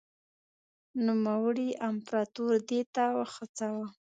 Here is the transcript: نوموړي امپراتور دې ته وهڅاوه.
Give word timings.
نوموړي 1.05 1.69
امپراتور 1.89 2.53
دې 2.69 2.81
ته 2.95 3.03
وهڅاوه. 3.19 3.85